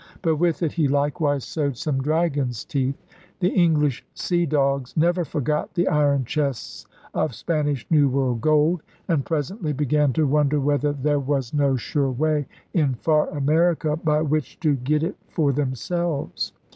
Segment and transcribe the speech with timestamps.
[0.23, 3.05] But with it he likewise sowed some dragon's teeth;
[3.39, 9.23] The English sea dogs never forgot the iron chests of Spanish New World gold, and
[9.23, 12.47] presently began to wonder whether there was no 32 ELIZABETHAN SEA DOGS sure way
[12.83, 16.51] in far America by which to get it for themselves.